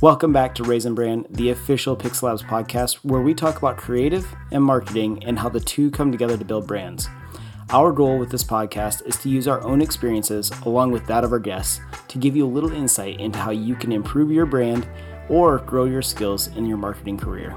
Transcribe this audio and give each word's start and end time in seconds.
Welcome 0.00 0.32
back 0.32 0.54
to 0.54 0.62
Raisin 0.62 0.94
Brand, 0.94 1.26
the 1.28 1.50
official 1.50 1.96
Pixel 1.96 2.22
Labs 2.22 2.44
podcast, 2.44 2.98
where 3.02 3.20
we 3.20 3.34
talk 3.34 3.58
about 3.58 3.76
creative 3.76 4.32
and 4.52 4.62
marketing 4.62 5.24
and 5.24 5.36
how 5.36 5.48
the 5.48 5.58
two 5.58 5.90
come 5.90 6.12
together 6.12 6.38
to 6.38 6.44
build 6.44 6.68
brands. 6.68 7.08
Our 7.70 7.90
goal 7.90 8.16
with 8.16 8.30
this 8.30 8.44
podcast 8.44 9.04
is 9.08 9.16
to 9.16 9.28
use 9.28 9.48
our 9.48 9.60
own 9.64 9.82
experiences, 9.82 10.52
along 10.64 10.92
with 10.92 11.04
that 11.08 11.24
of 11.24 11.32
our 11.32 11.40
guests, 11.40 11.80
to 12.06 12.18
give 12.18 12.36
you 12.36 12.46
a 12.46 12.48
little 12.48 12.70
insight 12.72 13.18
into 13.18 13.40
how 13.40 13.50
you 13.50 13.74
can 13.74 13.90
improve 13.90 14.30
your 14.30 14.46
brand 14.46 14.88
or 15.28 15.58
grow 15.58 15.86
your 15.86 16.02
skills 16.02 16.46
in 16.56 16.64
your 16.64 16.78
marketing 16.78 17.18
career. 17.18 17.52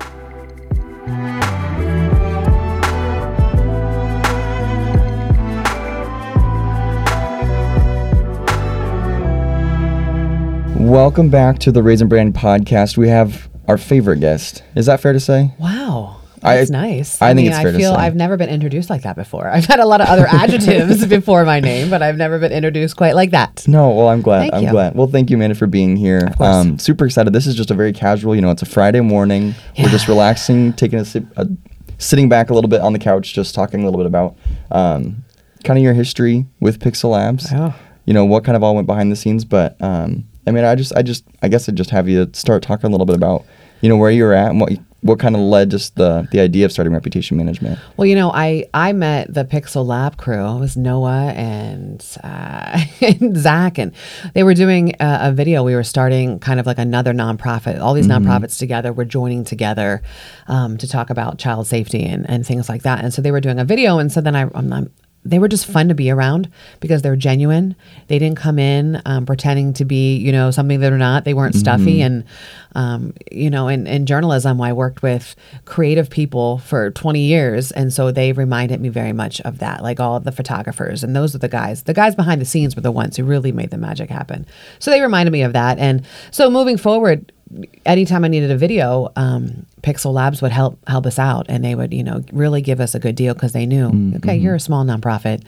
Welcome 10.82 11.30
back 11.30 11.60
to 11.60 11.72
the 11.72 11.84
Raisin 11.84 12.08
Brand 12.08 12.34
podcast. 12.34 12.98
We 12.98 13.08
have 13.08 13.48
our 13.68 13.78
favorite 13.78 14.20
guest. 14.20 14.64
Is 14.76 14.88
that 14.88 15.00
fair 15.00 15.14
to 15.14 15.20
say? 15.20 15.54
Wow. 15.60 16.18
I- 16.42 16.66
nice. 16.70 17.22
I 17.22 17.28
think 17.28 17.38
mean, 17.38 17.48
it's 17.50 17.58
fair 17.60 17.68
I 17.68 17.72
to 17.74 17.78
feel 17.78 17.94
say. 17.94 18.00
I've 18.02 18.16
never 18.16 18.36
been 18.36 18.50
introduced 18.50 18.90
like 18.90 19.04
that 19.04 19.16
before. 19.16 19.48
I've 19.48 19.66
had 19.66 19.80
a 19.80 19.86
lot 19.86 20.02
of 20.02 20.08
other 20.08 20.26
adjectives 20.32 21.06
before 21.06 21.46
my 21.46 21.60
name, 21.60 21.92
but 21.92 22.02
I've 22.02 22.18
never 22.18 22.40
been 22.40 22.52
introduced 22.52 22.98
quite 22.98 23.14
like 23.16 23.30
that. 23.30 23.64
No, 23.68 23.92
well, 23.92 24.08
I'm 24.08 24.24
glad. 24.24 24.40
Thank 24.40 24.54
I'm 24.56 24.64
you. 24.64 24.72
glad. 24.72 24.96
Well, 24.96 25.06
thank 25.06 25.30
you, 25.30 25.36
Amanda, 25.36 25.54
for 25.54 25.68
being 25.68 25.96
here. 25.98 26.28
Um, 26.40 26.70
course. 26.72 26.82
super 26.84 27.06
excited. 27.06 27.32
This 27.32 27.46
is 27.46 27.54
just 27.54 27.70
a 27.70 27.76
very 27.76 27.94
casual, 27.94 28.34
you 28.34 28.42
know, 28.42 28.50
it's 28.50 28.64
a 28.64 28.66
Friday 28.66 29.02
morning. 29.02 29.54
We're 29.78 29.90
just 29.90 30.08
relaxing, 30.08 30.74
taking 30.74 30.98
a, 30.98 31.06
sip, 31.06 31.26
uh 31.38 31.46
sitting 32.00 32.28
back 32.28 32.50
a 32.50 32.56
little 32.56 32.70
bit 32.70 32.82
on 32.82 32.92
the 32.94 33.00
couch, 33.00 33.36
just 33.36 33.54
talking 33.54 33.82
a 33.82 33.86
little 33.86 34.00
bit 34.00 34.08
about 34.08 34.36
um, 34.72 35.24
kind 35.64 35.78
of 35.78 35.84
your 35.84 35.94
history 35.94 36.48
with 36.60 36.80
Pixel 36.80 37.12
Labs. 37.12 37.50
Oh. 37.54 37.76
You 38.06 38.16
know, 38.16 38.26
what 38.26 38.44
kind 38.44 38.56
of 38.56 38.64
all 38.64 38.74
went 38.74 38.88
behind 38.88 39.12
the 39.12 39.16
scenes. 39.16 39.46
But 39.46 39.80
um, 39.80 40.28
I 40.48 40.52
mean, 40.52 40.64
I 40.64 40.76
just, 40.76 40.94
I 40.96 41.02
just, 41.02 41.26
I 41.42 41.48
guess 41.48 41.70
I'd 41.70 41.76
just 41.76 41.90
have 41.92 42.10
you 42.10 42.30
start 42.34 42.64
talking 42.64 42.88
a 42.88 42.92
little 42.92 43.06
bit 43.06 43.16
about, 43.16 43.46
you 43.82 43.90
know, 43.90 43.98
where 43.98 44.12
you're 44.12 44.34
at 44.34 44.50
and 44.50 44.60
what, 44.60 44.74
what 45.02 45.20
kind 45.20 45.36
of 45.36 45.42
led 45.42 45.72
just 45.72 45.96
the, 45.96 46.28
the 46.32 46.40
idea 46.40 46.66
of 46.66 46.72
starting 46.72 46.94
reputation 46.94 47.36
management. 47.36 47.80
Well, 47.98 48.06
you 48.06 48.16
know, 48.16 48.32
I 48.32 48.66
I 48.74 48.94
met 48.94 49.34
the 49.34 49.44
Pixel 49.44 49.86
Lab 49.86 50.18
crew. 50.18 50.46
It 50.58 50.60
was 50.60 50.78
Noah 50.78 51.34
and, 51.36 52.06
uh, 52.24 52.80
and 53.02 53.36
Zach, 53.36 53.78
and 53.78 53.94
they 54.34 54.44
were 54.44 54.54
doing 54.54 54.96
a, 55.00 55.30
a 55.30 55.32
video. 55.32 55.64
We 55.64 55.76
were 55.76 55.84
starting 55.84 56.40
kind 56.40 56.60
of 56.60 56.66
like 56.66 56.78
another 56.78 57.14
nonprofit. 57.14 57.82
All 57.82 57.94
these 57.94 58.08
nonprofits 58.08 58.58
together 58.60 58.94
were 58.94 59.06
joining 59.06 59.44
together 59.44 60.04
um, 60.48 60.78
to 60.78 60.88
talk 60.88 61.10
about 61.10 61.40
child 61.40 61.66
safety 61.68 62.04
and, 62.04 62.30
and 62.30 62.46
things 62.46 62.70
like 62.70 62.84
that. 62.84 63.04
And 63.04 63.14
so 63.14 63.22
they 63.22 63.32
were 63.32 63.42
doing 63.42 63.60
a 63.60 63.66
video, 63.66 63.98
and 63.98 64.12
so 64.12 64.22
then 64.22 64.36
I, 64.36 64.44
I'm, 64.54 64.72
I'm 64.72 64.94
they 65.24 65.38
were 65.38 65.48
just 65.48 65.68
fun 65.68 65.88
to 65.90 65.94
be 65.94 66.10
around 66.10 66.50
because 66.80 67.02
they're 67.02 67.16
genuine. 67.16 67.76
They 68.08 68.18
didn't 68.18 68.38
come 68.38 68.58
in 68.58 69.02
um, 69.06 69.26
pretending 69.26 69.74
to 69.74 69.86
be, 69.86 70.18
you 70.18 70.32
know, 70.32 70.50
something 70.50 70.80
that 70.80 70.90
they're 70.90 70.98
not. 70.98 71.26
They 71.26 71.36
weren't 71.36 71.56
stuffy. 71.56 72.02
And, 72.02 72.24
um, 72.74 73.14
you 73.32 73.50
know, 73.50 73.68
in, 73.68 73.86
in 73.86 74.08
journalism, 74.08 74.60
I 74.60 74.74
worked 74.74 75.04
with 75.04 75.36
creative 75.66 76.10
people 76.10 76.58
for 76.60 76.90
20 76.92 77.20
years. 77.20 77.72
And 77.72 77.94
so 77.94 78.12
they 78.12 78.32
reminded 78.32 78.82
me 78.82 78.90
very 78.90 79.14
much 79.14 79.40
of 79.42 79.60
that, 79.60 79.84
like 79.84 80.00
all 80.00 80.16
of 80.16 80.24
the 80.24 80.32
photographers. 80.32 81.04
And 81.04 81.16
those 81.16 81.36
are 81.36 81.40
the 81.40 81.48
guys. 81.48 81.84
The 81.84 81.94
guys 81.94 82.16
behind 82.16 82.42
the 82.42 82.46
scenes 82.46 82.76
were 82.76 82.82
the 82.82 82.92
ones 82.92 83.16
who 83.16 83.24
really 83.24 83.52
made 83.52 83.70
the 83.70 83.78
magic 83.78 84.10
happen. 84.10 84.48
So 84.80 84.90
they 84.90 85.02
reminded 85.02 85.32
me 85.32 85.44
of 85.44 85.54
that. 85.54 85.78
And 85.78 86.04
so 86.32 86.50
moving 86.50 86.78
forward, 86.78 87.32
anytime 87.86 88.24
I 88.24 88.28
needed 88.28 88.52
a 88.52 88.58
video, 88.58 89.12
um, 89.16 89.66
Pixel 89.82 90.14
Labs 90.14 90.42
would 90.42 90.52
help 90.52 90.78
help 90.88 91.06
us 91.06 91.20
out, 91.20 91.46
and 91.50 91.64
they 91.64 91.76
would, 91.76 91.94
you 91.94 92.04
know, 92.04 92.24
really 92.32 92.62
give 92.62 92.80
us 92.80 92.96
a 92.96 93.00
good 93.00 93.16
deal 93.16 93.34
because 93.34 93.54
they 93.54 93.66
knew, 93.66 94.14
okay, 94.18 94.36
you're 94.36 94.56
a 94.56 94.60
small 94.60 94.84
nonprofit, 94.86 95.44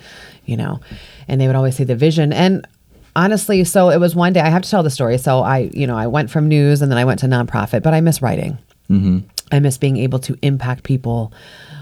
you 0.46 0.58
know, 0.58 0.80
and 1.28 1.40
they 1.40 1.48
would 1.48 1.56
always 1.56 1.76
see 1.76 1.84
the 1.84 1.96
vision. 1.96 2.34
And 2.34 2.68
honestly, 3.16 3.64
so 3.64 3.90
it 3.90 4.00
was 4.00 4.16
one 4.16 4.34
day. 4.34 4.42
I 4.42 4.50
have 4.50 4.64
to 4.64 4.70
tell 4.70 4.84
the 4.84 4.90
story. 4.90 5.18
So 5.18 5.40
I, 5.40 5.70
you 5.74 5.88
know, 5.88 5.96
I 5.96 6.08
went 6.08 6.30
from 6.31 6.48
news 6.48 6.81
and 6.81 6.92
then 6.92 6.98
I 6.98 7.06
went 7.06 7.20
to 7.20 7.28
nonprofit, 7.28 7.84
but 7.84 7.94
I 7.94 8.02
miss 8.02 8.22
writing. 8.22 8.58
I 9.52 9.59
miss 9.59 9.78
being 9.78 9.98
able 9.98 10.20
to 10.20 10.38
impact 10.42 10.84
people 10.84 11.31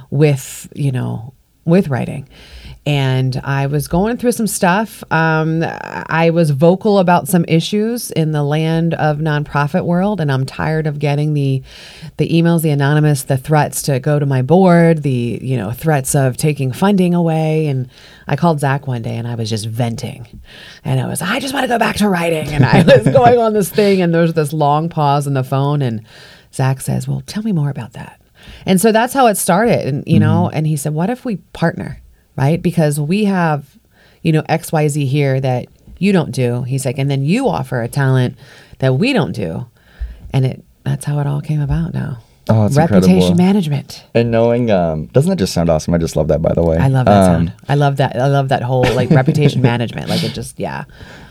with, 0.09 0.67
you 0.75 0.91
know, 0.91 1.33
with 1.65 1.87
writing. 1.87 2.27
And 2.83 3.39
I 3.43 3.67
was 3.67 3.87
going 3.87 4.17
through 4.17 4.31
some 4.31 4.47
stuff. 4.47 5.03
Um, 5.11 5.63
I 5.63 6.31
was 6.31 6.49
vocal 6.49 6.97
about 6.97 7.27
some 7.27 7.45
issues 7.47 8.09
in 8.09 8.31
the 8.31 8.41
land 8.41 8.95
of 8.95 9.19
nonprofit 9.19 9.85
world, 9.85 10.19
and 10.19 10.31
I'm 10.31 10.47
tired 10.47 10.87
of 10.87 10.97
getting 10.97 11.35
the 11.35 11.61
the 12.17 12.27
emails, 12.29 12.63
the 12.63 12.71
anonymous, 12.71 13.23
the 13.23 13.37
threats 13.37 13.83
to 13.83 13.99
go 13.99 14.17
to 14.17 14.25
my 14.25 14.41
board, 14.41 15.03
the 15.03 15.39
you 15.43 15.57
know 15.57 15.71
threats 15.71 16.15
of 16.15 16.37
taking 16.37 16.71
funding 16.71 17.13
away. 17.13 17.67
And 17.67 17.87
I 18.27 18.35
called 18.35 18.59
Zach 18.59 18.87
one 18.87 19.03
day, 19.03 19.15
and 19.15 19.27
I 19.27 19.35
was 19.35 19.47
just 19.47 19.67
venting, 19.67 20.41
and 20.83 20.99
I 20.99 21.05
was 21.05 21.21
I 21.21 21.39
just 21.39 21.53
want 21.53 21.65
to 21.65 21.67
go 21.67 21.77
back 21.77 21.97
to 21.97 22.09
writing, 22.09 22.47
and 22.47 22.65
I 22.65 22.81
was 22.81 23.03
going 23.13 23.37
on 23.37 23.53
this 23.53 23.69
thing, 23.69 24.01
and 24.01 24.11
there's 24.11 24.33
this 24.33 24.53
long 24.53 24.89
pause 24.89 25.27
in 25.27 25.35
the 25.35 25.43
phone, 25.43 25.83
and 25.83 26.03
Zach 26.51 26.81
says, 26.81 27.07
"Well, 27.07 27.21
tell 27.27 27.43
me 27.43 27.51
more 27.51 27.69
about 27.69 27.93
that." 27.93 28.21
And 28.65 28.79
so 28.79 28.91
that's 28.91 29.13
how 29.13 29.27
it 29.27 29.35
started. 29.35 29.87
And, 29.87 30.03
you 30.07 30.19
know, 30.19 30.49
and 30.49 30.65
he 30.65 30.75
said, 30.75 30.93
what 30.93 31.09
if 31.09 31.25
we 31.25 31.37
partner, 31.37 32.00
right? 32.35 32.61
Because 32.61 32.99
we 32.99 33.25
have, 33.25 33.77
you 34.21 34.31
know, 34.31 34.41
XYZ 34.43 35.07
here 35.07 35.39
that 35.39 35.67
you 35.97 36.11
don't 36.11 36.31
do. 36.31 36.63
He's 36.63 36.85
like, 36.85 36.97
and 36.97 37.09
then 37.09 37.23
you 37.23 37.47
offer 37.47 37.81
a 37.81 37.87
talent 37.87 38.37
that 38.79 38.95
we 38.95 39.13
don't 39.13 39.33
do. 39.33 39.67
And 40.33 40.45
it, 40.45 40.63
that's 40.83 41.05
how 41.05 41.19
it 41.19 41.27
all 41.27 41.41
came 41.41 41.61
about 41.61 41.93
now. 41.93 42.19
Oh, 42.53 42.65
it's 42.65 42.75
Reputation 42.75 43.11
incredible. 43.15 43.37
management. 43.37 44.03
And 44.13 44.29
knowing, 44.31 44.69
um, 44.71 45.05
doesn't 45.07 45.29
that 45.29 45.37
just 45.37 45.53
sound 45.53 45.69
awesome? 45.69 45.93
I 45.93 45.97
just 45.97 46.15
love 46.15 46.27
that, 46.27 46.41
by 46.41 46.53
the 46.53 46.61
way. 46.63 46.77
I 46.77 46.87
love 46.87 47.05
that 47.05 47.17
Um, 47.29 47.47
sound. 47.47 47.53
I 47.69 47.75
love 47.75 47.97
that. 47.97 48.15
I 48.15 48.27
love 48.27 48.49
that 48.49 48.61
whole 48.61 48.83
like 48.93 49.09
reputation 49.09 49.61
management. 49.71 50.09
Like 50.09 50.23
it 50.23 50.33
just, 50.33 50.59
yeah. 50.59 50.83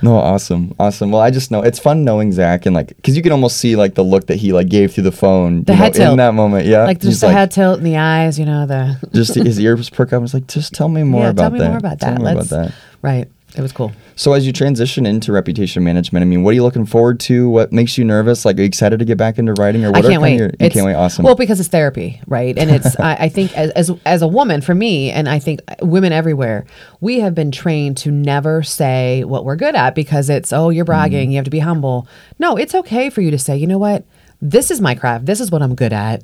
No, 0.03 0.15
awesome, 0.17 0.75
awesome. 0.79 1.13
Well, 1.13 1.21
I 1.21 1.31
just 1.31 1.51
know 1.51 1.63
it's 1.63 1.79
fun 1.79 2.05
knowing 2.05 2.33
Zach 2.33 2.65
and 2.67 2.75
like, 2.75 2.89
because 2.97 3.17
you 3.17 3.23
can 3.23 3.33
almost 3.33 3.59
see 3.59 3.77
like 3.77 3.95
the 3.95 4.05
look 4.05 4.27
that 4.29 4.37
he 4.37 4.53
like 4.53 4.69
gave 4.69 4.95
through 4.95 5.05
the 5.05 5.13
phone. 5.13 5.65
The 5.65 5.73
you 5.73 5.79
know, 5.79 5.85
head 5.85 5.95
tilt. 5.95 6.11
in 6.13 6.17
that 6.19 6.35
moment. 6.35 6.67
Yeah, 6.67 6.85
Like 6.85 7.03
He's 7.03 7.11
just 7.13 7.21
the 7.21 7.31
head 7.33 7.51
tilt 7.51 7.79
in 7.79 7.85
the 7.85 7.97
eyes, 7.99 8.39
you 8.39 8.47
know, 8.47 8.67
the. 8.67 8.97
just 9.13 9.35
his 9.35 9.61
ears 9.61 9.91
perk 9.91 10.09
up. 10.13 10.15
I 10.15 10.19
was 10.19 10.33
like, 10.35 10.47
just 10.47 10.73
tell 10.73 10.89
me 10.89 11.03
more 11.05 11.23
yeah, 11.25 11.29
about 11.31 11.43
tell 11.43 11.51
me 11.53 11.59
that. 11.59 11.69
more 11.69 11.79
about 11.79 11.99
that. 12.01 12.07
Tell 12.07 12.19
me 12.19 12.35
Let's, 12.35 12.51
about 12.53 12.67
that. 12.69 12.75
Right. 13.03 13.29
It 13.57 13.63
was 13.63 13.73
cool. 13.73 13.91
So 14.15 14.33
as 14.33 14.47
you 14.47 14.53
transition 14.53 15.07
into 15.07 15.33
reputation 15.33 15.83
management, 15.83 16.23
I 16.23 16.27
mean, 16.27 16.45
what 16.45 16.51
are 16.51 16.55
you 16.55 16.63
looking 16.63 16.87
forward 16.87 17.19
to? 17.21 17.49
What 17.49 17.73
makes 17.73 17.99
you 17.99 18.05
nervous? 18.05 18.45
Like, 18.45 18.57
are 18.57 18.61
you 18.61 18.67
excited 18.67 18.99
to 19.01 19.05
get 19.05 19.19
back 19.19 19.39
into 19.39 19.55
writing, 19.55 19.85
or 19.85 19.91
what 19.91 20.05
I 20.05 20.09
can't 20.09 20.23
wait. 20.23 20.37
your? 20.39 20.47
You 20.49 20.55
It's- 20.61 20.73
can't 20.73 20.87
wait. 20.87 20.95
Awesome. 20.95 21.25
Well, 21.25 21.35
because 21.35 21.59
it's 21.59 21.69
therapy, 21.69 22.21
right? 22.29 22.57
And 22.57 22.71
it's 22.71 22.99
I, 23.01 23.15
I 23.15 23.29
think 23.29 23.57
as, 23.57 23.71
as 23.73 23.91
as 24.07 24.23
a 24.23 24.29
woman, 24.29 24.61
for 24.61 24.75
me, 24.75 25.11
and 25.11 25.29
I 25.29 25.39
think 25.41 25.61
women 25.83 26.13
everywhere, 26.13 26.65
we 27.01 27.21
have 27.21 27.35
been 27.35 27.51
trained 27.51 27.97
to 27.99 28.11
never 28.13 28.63
say 28.63 29.25
what 29.25 29.45
we're 29.45 29.57
good 29.57 29.75
at 29.75 29.95
because 29.97 30.31
it's 30.31 30.53
oh 30.53 30.71
you're 30.71 30.85
bragging, 30.85 31.25
Mm-hmm. 31.27 31.31
you 31.33 31.37
have 31.39 31.45
to 31.47 31.51
be 31.51 31.59
humble. 31.59 32.07
No, 32.39 32.57
it's 32.57 32.75
okay 32.75 33.11
for 33.11 33.21
you 33.21 33.31
to 33.33 33.39
say, 33.39 33.57
you 33.57 33.67
know 33.67 33.79
what, 33.79 34.05
this 34.41 34.71
is 34.71 34.81
my 34.81 34.95
craft, 34.95 35.27
this 35.27 35.41
is 35.41 35.51
what 35.51 35.61
I'm 35.63 35.75
good 35.75 35.93
at. 35.93 36.23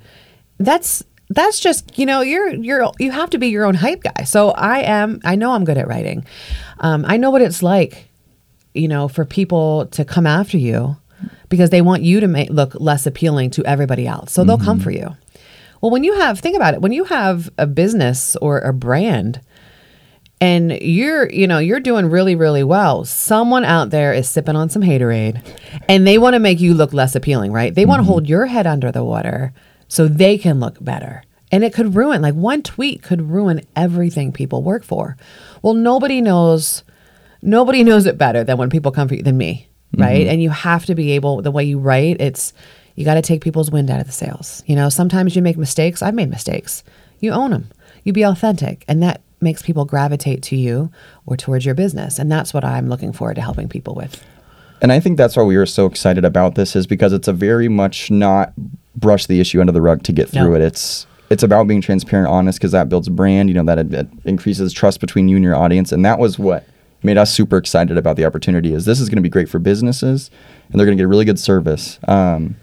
That's 0.58 1.02
that's 1.28 1.60
just 1.60 1.98
you 1.98 2.06
know 2.06 2.20
you're 2.20 2.54
you're 2.54 2.90
you 2.98 3.10
have 3.10 3.30
to 3.30 3.38
be 3.38 3.48
your 3.48 3.64
own 3.64 3.74
hype 3.74 4.02
guy. 4.02 4.24
So 4.24 4.50
I 4.50 4.80
am. 4.80 5.20
I 5.24 5.34
know 5.34 5.52
I'm 5.52 5.64
good 5.64 5.78
at 5.78 5.88
writing. 5.88 6.24
Um, 6.78 7.04
I 7.06 7.16
know 7.16 7.30
what 7.30 7.42
it's 7.42 7.62
like 7.62 8.08
you 8.76 8.88
know, 8.88 9.08
for 9.08 9.24
people 9.24 9.86
to 9.86 10.04
come 10.04 10.26
after 10.26 10.58
you 10.58 10.96
because 11.48 11.70
they 11.70 11.80
want 11.80 12.02
you 12.02 12.20
to 12.20 12.28
make 12.28 12.50
look 12.50 12.74
less 12.74 13.06
appealing 13.06 13.50
to 13.50 13.64
everybody 13.64 14.06
else. 14.06 14.32
So 14.32 14.44
they'll 14.44 14.58
come 14.58 14.78
for 14.78 14.90
you. 14.90 15.16
Well, 15.80 15.90
when 15.90 16.04
you 16.04 16.18
have 16.20 16.38
think 16.38 16.56
about 16.56 16.74
it, 16.74 16.82
when 16.82 16.92
you 16.92 17.04
have 17.04 17.50
a 17.58 17.66
business 17.66 18.36
or 18.36 18.58
a 18.58 18.72
brand 18.72 19.40
and 20.40 20.72
you're, 20.72 21.30
you 21.30 21.46
know, 21.46 21.58
you're 21.58 21.80
doing 21.80 22.06
really 22.06 22.34
really 22.34 22.64
well, 22.64 23.04
someone 23.04 23.64
out 23.64 23.90
there 23.90 24.12
is 24.12 24.28
sipping 24.28 24.56
on 24.56 24.68
some 24.68 24.82
haterade 24.82 25.42
and 25.88 26.06
they 26.06 26.18
want 26.18 26.34
to 26.34 26.40
make 26.40 26.60
you 26.60 26.74
look 26.74 26.92
less 26.92 27.14
appealing, 27.14 27.52
right? 27.52 27.74
They 27.74 27.86
want 27.86 28.00
to 28.00 28.04
hold 28.04 28.28
your 28.28 28.46
head 28.46 28.66
under 28.66 28.92
the 28.92 29.04
water 29.04 29.52
so 29.88 30.08
they 30.08 30.38
can 30.38 30.60
look 30.60 30.82
better. 30.82 31.22
And 31.52 31.62
it 31.62 31.72
could 31.72 31.94
ruin 31.94 32.22
like 32.22 32.34
one 32.34 32.62
tweet 32.62 33.02
could 33.02 33.30
ruin 33.30 33.60
everything 33.76 34.32
people 34.32 34.62
work 34.62 34.84
for. 34.84 35.16
Well, 35.62 35.74
nobody 35.74 36.20
knows 36.20 36.82
nobody 37.42 37.84
knows 37.84 38.06
it 38.06 38.18
better 38.18 38.42
than 38.42 38.58
when 38.58 38.70
people 38.70 38.90
come 38.90 39.08
for 39.08 39.14
you 39.14 39.22
than 39.22 39.36
me 39.36 39.68
mm-hmm. 39.92 40.02
right? 40.02 40.26
And 40.26 40.42
you 40.42 40.50
have 40.50 40.86
to 40.86 40.94
be 40.94 41.12
able 41.12 41.42
the 41.42 41.50
way 41.50 41.64
you 41.64 41.78
write 41.78 42.20
it's 42.20 42.52
you 42.96 43.04
got 43.04 43.14
to 43.14 43.22
take 43.22 43.44
people's 43.44 43.70
wind 43.70 43.90
out 43.90 44.00
of 44.00 44.06
the 44.06 44.12
sails. 44.12 44.62
You 44.66 44.74
know 44.74 44.88
sometimes 44.88 45.36
you 45.36 45.42
make 45.42 45.56
mistakes. 45.56 46.02
I've 46.02 46.14
made 46.14 46.30
mistakes. 46.30 46.82
You 47.20 47.30
own 47.32 47.50
them 47.50 47.68
you 48.06 48.12
be 48.12 48.22
authentic. 48.22 48.84
And 48.86 49.02
that 49.02 49.20
makes 49.40 49.62
people 49.62 49.84
gravitate 49.84 50.40
to 50.44 50.56
you 50.56 50.90
or 51.26 51.36
towards 51.36 51.66
your 51.66 51.74
business. 51.74 52.18
And 52.18 52.30
that's 52.30 52.54
what 52.54 52.64
i'm 52.64 52.88
looking 52.88 53.12
forward 53.12 53.34
to 53.34 53.42
helping 53.42 53.68
people 53.68 53.94
with. 53.94 54.24
And 54.80 54.92
I 54.92 55.00
think 55.00 55.18
that's 55.18 55.36
why 55.36 55.42
we 55.42 55.56
were 55.56 55.66
so 55.66 55.86
excited 55.86 56.24
about 56.24 56.54
this 56.54 56.76
is 56.76 56.86
because 56.86 57.12
it's 57.12 57.28
a 57.28 57.32
very 57.32 57.68
much 57.68 58.10
not 58.10 58.52
brush 58.96 59.26
the 59.26 59.40
issue 59.40 59.60
under 59.60 59.72
the 59.72 59.82
rug 59.82 60.02
to 60.04 60.12
get 60.12 60.28
through 60.28 60.50
No. 60.50 60.54
it. 60.54 60.62
It's 60.62 61.06
it's 61.28 61.42
about 61.42 61.66
being 61.66 61.80
transparent, 61.80 62.28
honest, 62.28 62.58
because 62.58 62.70
that 62.72 62.88
builds 62.88 63.08
brand. 63.08 63.48
You 63.48 63.54
know 63.56 63.64
that 63.64 63.78
it, 63.78 63.92
it 63.92 64.08
increases 64.24 64.72
trust 64.72 65.00
between 65.00 65.28
you 65.28 65.36
and 65.36 65.44
your 65.44 65.56
audience, 65.56 65.90
and 65.92 66.04
that 66.04 66.18
was 66.18 66.38
what 66.38 66.66
made 67.02 67.18
us 67.18 67.32
super 67.34 67.56
excited 67.56 67.98
about 67.98 68.16
the 68.16 68.24
opportunity. 68.24 68.72
Is 68.72 68.84
this 68.84 69.00
is 69.00 69.08
going 69.08 69.16
to 69.16 69.22
be 69.22 69.28
great 69.28 69.48
for 69.48 69.58
businesses, 69.58 70.30
and 70.70 70.78
they're 70.78 70.86
going 70.86 70.96
to 70.96 71.02
get 71.02 71.08
really 71.08 71.24
good 71.24 71.38
service. 71.40 71.98
Um, 72.06 72.54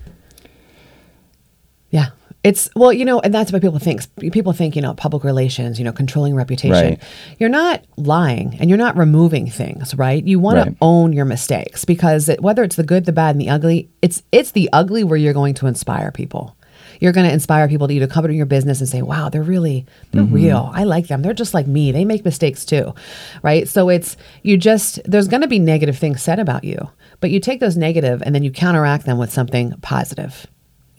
It's 2.43 2.69
well, 2.75 2.91
you 2.91 3.05
know, 3.05 3.21
and 3.21 3.33
that's 3.33 3.53
what 3.53 3.61
people 3.61 3.79
think. 3.79 4.01
People 4.33 4.51
think, 4.51 4.75
you 4.75 4.81
know, 4.81 4.93
public 4.93 5.23
relations, 5.23 5.79
you 5.79 5.85
know, 5.85 5.93
controlling 5.93 6.35
reputation. 6.35 6.89
Right. 6.89 7.03
You're 7.39 7.49
not 7.49 7.85
lying 7.95 8.57
and 8.59 8.69
you're 8.69 8.77
not 8.77 8.97
removing 8.97 9.49
things, 9.49 9.95
right? 9.95 10.21
You 10.23 10.39
want 10.39 10.57
Right. 10.57 10.67
to 10.67 10.75
own 10.81 11.13
your 11.13 11.23
mistakes 11.25 11.85
because 11.85 12.27
it, 12.27 12.41
whether 12.41 12.63
it's 12.63 12.75
the 12.75 12.83
good, 12.83 13.05
the 13.05 13.13
bad, 13.13 13.35
and 13.35 13.41
the 13.41 13.49
ugly, 13.49 13.89
it's 14.01 14.23
it's 14.33 14.51
the 14.51 14.69
ugly 14.73 15.05
where 15.05 15.17
you're 15.17 15.33
going 15.33 15.53
to 15.55 15.67
inspire 15.67 16.11
people. 16.11 16.55
You're 16.99 17.13
going 17.13 17.27
to 17.27 17.33
inspire 17.33 17.67
people 17.67 17.87
to 17.87 17.93
you 17.93 17.99
to 18.01 18.07
come 18.07 18.25
into 18.25 18.35
your 18.35 18.45
business 18.45 18.79
and 18.79 18.89
say, 18.89 19.01
"Wow, 19.01 19.29
they're 19.29 19.41
really 19.41 19.85
they're 20.11 20.23
mm-hmm. 20.23 20.33
real. 20.33 20.69
I 20.73 20.83
like 20.83 21.07
them. 21.07 21.21
They're 21.21 21.33
just 21.33 21.53
like 21.53 21.67
me. 21.67 21.91
They 21.93 22.03
make 22.05 22.25
mistakes 22.25 22.65
too." 22.65 22.93
Right? 23.41 23.67
So 23.69 23.89
it's 23.89 24.17
you 24.41 24.57
just 24.57 24.99
there's 25.05 25.29
going 25.29 25.41
to 25.41 25.47
be 25.47 25.59
negative 25.59 25.97
things 25.97 26.21
said 26.21 26.39
about 26.39 26.65
you, 26.65 26.89
but 27.21 27.31
you 27.31 27.39
take 27.39 27.61
those 27.61 27.77
negative 27.77 28.21
and 28.25 28.35
then 28.35 28.43
you 28.43 28.51
counteract 28.51 29.05
them 29.05 29.17
with 29.17 29.31
something 29.31 29.71
positive. 29.81 30.45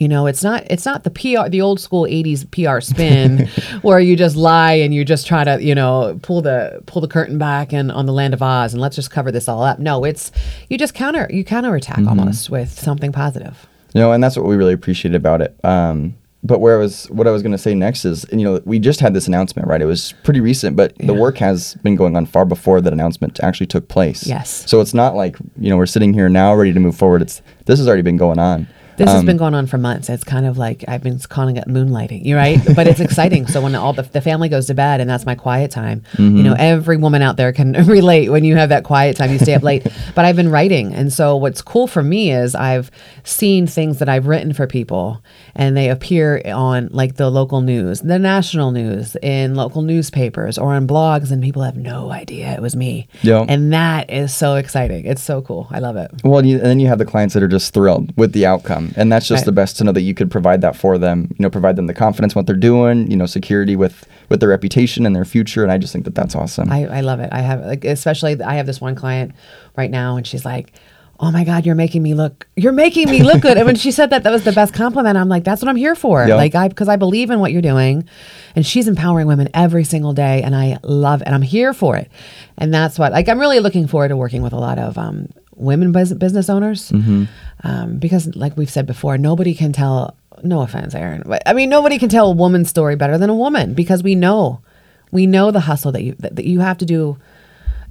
You 0.04 0.08
know, 0.08 0.26
it's 0.26 0.44
not 0.44 0.66
it's 0.68 0.84
not 0.84 1.02
the 1.02 1.10
PR 1.10 1.48
the 1.48 1.62
old 1.62 1.80
school 1.80 2.02
80s 2.02 2.44
PR 2.50 2.82
spin 2.82 3.46
where 3.80 3.98
you 3.98 4.16
just 4.16 4.36
lie 4.36 4.74
and 4.74 4.92
you 4.92 5.02
just 5.02 5.26
try 5.26 5.44
to, 5.44 5.64
you 5.64 5.74
know, 5.74 6.20
pull 6.20 6.42
the 6.42 6.82
pull 6.84 7.00
the 7.00 7.08
curtain 7.08 7.38
back 7.38 7.72
and 7.72 7.90
on 7.90 8.04
the 8.04 8.12
land 8.12 8.34
of 8.34 8.42
Oz 8.42 8.74
and 8.74 8.82
let's 8.82 8.96
just 8.96 9.10
cover 9.10 9.32
this 9.32 9.48
all 9.48 9.62
up. 9.62 9.78
No, 9.78 10.04
it's 10.04 10.30
you 10.68 10.76
just 10.76 10.92
counter 10.92 11.26
you 11.30 11.42
counterattack 11.42 12.06
almost 12.06 12.50
with 12.50 12.70
something 12.70 13.12
positive. 13.12 13.66
You 13.94 14.02
know, 14.02 14.12
and 14.12 14.22
that's 14.22 14.36
what 14.36 14.44
we 14.44 14.56
really 14.56 14.74
appreciated 14.74 15.16
about 15.16 15.40
it. 15.40 15.58
Um, 15.64 16.16
but 16.42 16.60
where 16.60 16.76
I 16.76 16.78
was, 16.78 17.10
what 17.10 17.26
I 17.26 17.30
was 17.30 17.40
going 17.40 17.52
to 17.52 17.58
say 17.58 17.74
next 17.74 18.04
is, 18.04 18.26
you 18.30 18.44
know, 18.44 18.60
we 18.66 18.78
just 18.78 19.00
had 19.00 19.14
this 19.14 19.26
announcement, 19.26 19.66
right? 19.66 19.80
It 19.80 19.86
was 19.86 20.12
pretty 20.24 20.40
recent, 20.40 20.76
but 20.76 20.94
the 20.98 21.14
work 21.14 21.38
has 21.38 21.76
been 21.76 21.96
going 21.96 22.14
on 22.16 22.26
far 22.26 22.44
before 22.44 22.82
that 22.82 22.92
announcement 22.92 23.40
actually 23.42 23.66
took 23.66 23.88
place. 23.88 24.26
Yes. 24.26 24.68
So 24.68 24.82
it's 24.82 24.92
not 24.92 25.14
like 25.14 25.38
you 25.58 25.70
know 25.70 25.78
we're 25.78 25.86
sitting 25.86 26.12
here 26.12 26.28
now 26.28 26.54
ready 26.54 26.74
to 26.74 26.80
move 26.80 26.96
forward. 26.96 27.22
It's 27.22 27.40
this 27.64 27.78
has 27.78 27.88
already 27.88 28.02
been 28.02 28.18
going 28.18 28.38
on. 28.38 28.68
This 28.96 29.08
has 29.08 29.20
Um, 29.20 29.26
been 29.26 29.36
going 29.36 29.54
on 29.54 29.66
for 29.66 29.78
months. 29.78 30.08
It's 30.08 30.24
kind 30.24 30.46
of 30.46 30.56
like 30.58 30.84
I've 30.88 31.02
been 31.02 31.18
calling 31.18 31.56
it 31.56 31.66
moonlighting, 31.68 32.24
you're 32.24 32.38
right? 32.38 32.58
but 32.76 32.86
it's 32.86 33.00
exciting. 33.00 33.46
So 33.46 33.60
when 33.60 33.74
all 33.74 33.92
the, 33.92 34.02
the 34.02 34.20
family 34.20 34.48
goes 34.48 34.66
to 34.66 34.74
bed 34.74 35.00
and 35.00 35.08
that's 35.10 35.26
my 35.26 35.34
quiet 35.34 35.70
time, 35.70 36.02
you 36.18 36.24
Mm-hmm. 36.24 36.42
know, 36.42 36.56
every 36.58 36.96
woman 36.96 37.22
out 37.22 37.36
there 37.36 37.52
can 37.52 37.72
relate 37.86 38.28
when 38.30 38.44
you 38.44 38.56
have 38.56 38.68
that 38.70 38.84
quiet 38.84 39.16
time, 39.16 39.30
you 39.32 39.38
stay 39.38 39.54
up 39.54 39.62
late. 39.62 39.86
But 40.14 40.24
I've 40.24 40.36
been 40.36 40.50
writing. 40.50 40.94
And 40.94 41.12
so 41.12 41.36
what's 41.36 41.60
cool 41.62 41.86
for 41.86 42.02
me 42.02 42.30
is 42.32 42.54
I've 42.54 42.90
seen 43.24 43.66
things 43.66 43.98
that 43.98 44.08
I've 44.08 44.26
written 44.26 44.52
for 44.52 44.66
people 44.66 45.22
and 45.56 45.76
they 45.76 45.88
appear 45.90 46.40
on 46.46 46.88
like 46.92 47.16
the 47.16 47.30
local 47.30 47.60
news, 47.62 48.00
the 48.00 48.18
national 48.18 48.70
news, 48.70 49.16
in 49.22 49.54
local 49.56 49.82
newspapers 49.82 50.58
or 50.58 50.74
on 50.74 50.86
blogs, 50.86 51.30
and 51.32 51.42
people 51.42 51.62
have 51.62 51.76
no 51.76 52.10
idea 52.10 52.52
it 52.52 52.60
was 52.62 52.76
me. 52.76 53.08
Yeah. 53.22 53.44
And 53.48 53.72
that 53.72 54.10
is 54.10 54.34
so 54.34 54.54
exciting. 54.56 55.04
It's 55.06 55.22
so 55.22 55.42
cool. 55.42 55.66
I 55.70 55.78
love 55.80 55.96
it. 55.96 56.10
Well, 56.22 56.44
you, 56.44 56.56
and 56.58 56.66
then 56.66 56.80
you 56.80 56.86
have 56.88 56.98
the 56.98 57.04
clients 57.04 57.34
that 57.34 57.42
are 57.42 57.48
just 57.48 57.72
thrilled 57.74 58.16
with 58.16 58.32
the 58.32 58.46
outcome, 58.46 58.83
and 58.96 59.12
that's 59.12 59.26
just 59.28 59.42
Right. 59.42 59.46
the 59.46 59.52
best 59.52 59.76
to 59.78 59.84
know 59.84 59.92
that 59.92 60.02
you 60.02 60.14
could 60.14 60.30
provide 60.30 60.60
that 60.62 60.76
for 60.76 60.98
them. 60.98 61.28
You 61.38 61.42
know, 61.42 61.50
provide 61.50 61.76
them 61.76 61.86
the 61.86 61.94
confidence 61.94 62.34
what 62.34 62.46
they're 62.46 62.56
doing. 62.56 63.10
You 63.10 63.16
know, 63.16 63.26
security 63.26 63.76
with 63.76 64.06
with 64.28 64.40
their 64.40 64.48
reputation 64.48 65.06
and 65.06 65.14
their 65.14 65.24
future, 65.24 65.62
and 65.62 65.70
I 65.72 65.78
just 65.78 65.92
think 65.92 66.04
that 66.04 66.14
that's 66.14 66.34
awesome. 66.34 66.70
I, 66.70 66.86
I 66.86 67.00
love 67.00 67.20
it. 67.20 67.28
I 67.32 67.40
have 67.40 67.60
like 67.64 67.84
especially 67.84 68.40
I 68.42 68.54
have 68.54 68.66
this 68.66 68.80
one 68.80 68.94
client 68.94 69.32
right 69.76 69.90
now 69.90 70.16
and 70.16 70.26
she's 70.26 70.44
like, 70.44 70.72
"Oh 71.20 71.30
my 71.30 71.44
god, 71.44 71.66
you're 71.66 71.74
making 71.74 72.02
me 72.02 72.14
look 72.14 72.46
you're 72.56 72.72
making 72.72 73.10
me 73.10 73.22
look 73.22 73.42
good." 73.42 73.56
and 73.56 73.66
when 73.66 73.76
she 73.76 73.90
said 73.90 74.10
that 74.10 74.22
that 74.24 74.30
was 74.32 74.44
the 74.44 74.52
best 74.52 74.72
compliment, 74.74 75.16
I'm 75.16 75.28
like, 75.28 75.44
"That's 75.44 75.62
what 75.62 75.68
I'm 75.68 75.76
here 75.76 75.94
for." 75.94 76.26
Yeah. 76.26 76.36
Like 76.36 76.54
I 76.54 76.68
because 76.68 76.88
I 76.88 76.96
believe 76.96 77.30
in 77.30 77.38
what 77.40 77.52
you're 77.52 77.62
doing. 77.62 78.08
And 78.56 78.64
she's 78.64 78.86
empowering 78.86 79.26
women 79.26 79.48
every 79.52 79.82
single 79.82 80.12
day 80.12 80.42
and 80.42 80.54
I 80.54 80.78
love 80.84 81.20
it 81.22 81.26
and 81.26 81.34
I'm 81.34 81.42
here 81.42 81.74
for 81.74 81.96
it. 81.96 82.08
And 82.56 82.72
that's 82.72 82.98
what 83.00 83.10
like 83.12 83.28
I'm 83.28 83.40
really 83.40 83.58
looking 83.60 83.88
forward 83.88 84.08
to 84.08 84.16
working 84.16 84.42
with 84.42 84.52
a 84.52 84.58
lot 84.58 84.78
of 84.78 84.96
um 84.96 85.28
women 85.56 85.92
business 85.92 86.48
owners. 86.48 86.92
Um, 86.92 87.98
because 87.98 88.34
like 88.36 88.56
we've 88.56 88.70
said 88.70 88.86
before, 88.86 89.18
nobody 89.18 89.54
can 89.54 89.72
tell 89.72 90.16
no 90.42 90.60
offense, 90.62 90.94
Aaron, 90.94 91.22
but 91.24 91.42
I 91.46 91.52
mean 91.52 91.70
nobody 91.70 91.98
can 91.98 92.08
tell 92.08 92.30
a 92.30 92.34
woman's 92.34 92.68
story 92.68 92.96
better 92.96 93.18
than 93.18 93.30
a 93.30 93.34
woman 93.34 93.74
because 93.74 94.02
we 94.02 94.14
know 94.14 94.60
we 95.10 95.26
know 95.26 95.50
the 95.50 95.60
hustle 95.60 95.92
that 95.92 96.02
you 96.02 96.14
that, 96.18 96.36
that 96.36 96.44
you 96.46 96.60
have 96.60 96.78
to 96.78 96.84
do 96.84 97.16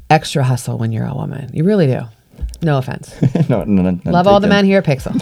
extra 0.10 0.44
hustle 0.44 0.78
when 0.78 0.92
you're 0.92 1.06
a 1.06 1.16
woman. 1.16 1.50
You 1.54 1.64
really 1.64 1.88
do. 1.88 2.02
No 2.62 2.78
offense. 2.78 3.14
no, 3.50 3.64
no, 3.64 3.90
no, 3.90 4.12
Love 4.12 4.28
all 4.28 4.40
the 4.40 4.48
men 4.48 4.66
here 4.66 4.80
at 4.80 4.86
Pixel. 4.86 5.14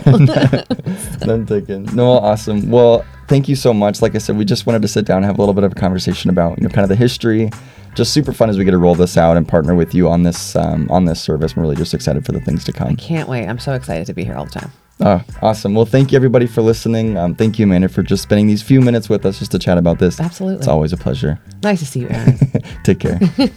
None 1.26 1.46
taken. 1.48 1.84
No, 1.96 2.12
awesome. 2.12 2.70
Well, 2.70 3.06
thank 3.28 3.50
you 3.50 3.56
so 3.56 3.74
much. 3.74 4.02
Like 4.02 4.16
I 4.16 4.20
said, 4.20 4.38
we 4.38 4.46
just 4.46 4.66
wanted 4.66 4.82
to 4.84 4.88
sit 4.88 5.06
down 5.06 5.18
and 5.18 5.26
have 5.26 5.38
a 5.38 5.42
little 5.42 5.54
bit 5.54 5.64
of 5.64 5.72
a 5.72 5.76
conversation 5.76 6.30
about 6.30 6.58
you 6.60 6.68
know 6.68 6.70
kind 6.70 6.84
of 6.84 6.90
the 6.90 6.96
history. 6.96 7.50
Just 7.96 8.14
super 8.14 8.32
fun 8.32 8.50
as 8.50 8.58
we 8.58 8.64
get 8.64 8.72
to 8.72 8.78
roll 8.78 8.96
this 8.96 9.18
out 9.18 9.38
and 9.38 9.48
partner 9.48 9.76
with 9.76 9.94
you 9.94 10.10
on 10.10 10.24
this 10.24 10.56
um, 10.56 10.90
on 10.90 11.06
this 11.06 11.22
service. 11.22 11.54
I'm 11.56 11.62
really 11.62 11.76
just 11.76 11.94
excited 11.94 12.26
for 12.26 12.32
the 12.32 12.42
things 12.42 12.64
to 12.66 12.72
come. 12.74 12.96
Can't 12.96 13.28
wait. 13.28 13.48
I'm 13.48 13.60
so 13.60 13.74
excited 13.74 14.06
to 14.08 14.14
be 14.14 14.24
here 14.24 14.36
all 14.36 14.46
the 14.46 14.52
time. 14.52 14.72
Oh, 15.04 15.24
awesome. 15.42 15.74
Well, 15.74 15.86
thank 15.86 16.12
you 16.12 16.16
everybody 16.16 16.46
for 16.46 16.62
listening. 16.62 17.18
Um, 17.18 17.34
thank 17.36 17.58
you, 17.58 17.66
Amanda, 17.66 17.90
for 17.90 18.04
just 18.04 18.24
spending 18.24 18.48
these 18.48 18.62
few 18.62 18.82
minutes 18.82 19.10
with 19.10 19.26
us 19.26 19.40
just 19.40 19.52
to 19.52 19.60
chat 19.60 19.78
about 19.78 19.98
this. 20.00 20.20
Absolutely. 20.20 20.60
It's 20.60 20.68
always 20.68 20.94
a 20.94 20.98
pleasure. 20.98 21.40
Nice 21.64 21.80
to 21.80 21.86
see 21.86 22.02
you, 22.02 22.10
Aaron. 22.10 22.38
Take 22.84 23.00
care. 23.00 23.20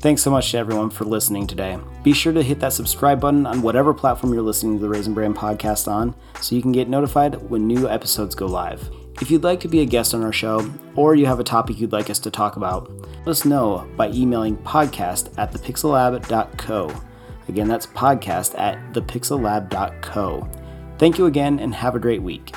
Thanks 0.00 0.22
so 0.22 0.30
much 0.30 0.50
to 0.50 0.58
everyone 0.58 0.90
for 0.90 1.04
listening 1.04 1.46
today. 1.46 1.78
Be 2.02 2.12
sure 2.12 2.32
to 2.32 2.42
hit 2.42 2.60
that 2.60 2.74
subscribe 2.74 3.20
button 3.20 3.46
on 3.46 3.62
whatever 3.62 3.94
platform 3.94 4.34
you're 4.34 4.42
listening 4.42 4.76
to 4.76 4.82
the 4.82 4.88
Raisin 4.88 5.14
Brand 5.14 5.36
podcast 5.36 5.88
on 5.88 6.14
so 6.40 6.54
you 6.54 6.62
can 6.62 6.72
get 6.72 6.88
notified 6.88 7.50
when 7.50 7.66
new 7.66 7.88
episodes 7.88 8.34
go 8.34 8.46
live. 8.46 8.90
If 9.20 9.30
you'd 9.30 9.44
like 9.44 9.60
to 9.60 9.68
be 9.68 9.80
a 9.80 9.86
guest 9.86 10.12
on 10.12 10.22
our 10.22 10.32
show 10.32 10.68
or 10.96 11.14
you 11.14 11.26
have 11.26 11.40
a 11.40 11.44
topic 11.44 11.78
you'd 11.78 11.92
like 11.92 12.10
us 12.10 12.18
to 12.20 12.30
talk 12.30 12.56
about, 12.56 12.90
let 13.18 13.28
us 13.28 13.44
know 13.44 13.88
by 13.96 14.08
emailing 14.10 14.56
podcast 14.58 15.32
at 15.38 15.52
thepixellab.co. 15.52 17.02
Again, 17.48 17.68
that's 17.68 17.86
podcast 17.86 18.58
at 18.58 18.78
thepixellab.co. 18.92 20.48
Thank 20.98 21.18
you 21.18 21.26
again 21.26 21.58
and 21.58 21.74
have 21.74 21.94
a 21.94 22.00
great 22.00 22.22
week. 22.22 22.54